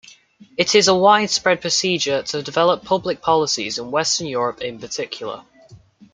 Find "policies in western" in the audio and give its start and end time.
3.21-4.25